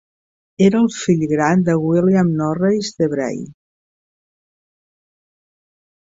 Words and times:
Era 0.67 0.77
el 0.77 0.87
fill 0.93 1.19
gran 1.33 1.61
de 1.67 1.75
William 1.83 2.31
Norreys, 2.39 2.91
de 3.03 3.11
Bray. 3.13 3.39